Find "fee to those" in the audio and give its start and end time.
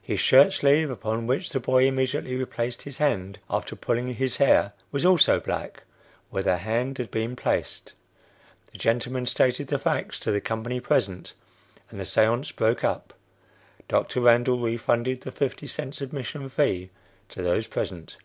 16.48-17.66